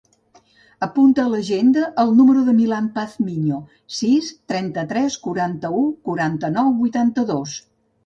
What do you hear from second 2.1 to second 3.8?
número del Milan Pazmiño: